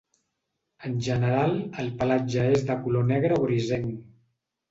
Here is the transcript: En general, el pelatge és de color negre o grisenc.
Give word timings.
En 0.87 0.93
general, 1.07 1.51
el 1.83 1.91
pelatge 2.01 2.47
és 2.55 2.65
de 2.71 2.77
color 2.87 3.07
negre 3.13 3.37
o 3.39 3.43
grisenc. 3.45 3.93